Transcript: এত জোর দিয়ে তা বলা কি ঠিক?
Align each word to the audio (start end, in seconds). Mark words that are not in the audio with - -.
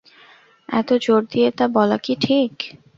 এত 0.69 0.89
জোর 1.01 1.21
দিয়ে 1.31 1.49
তা 1.57 1.65
বলা 1.75 1.97
কি 1.97 2.13
ঠিক? 2.21 2.53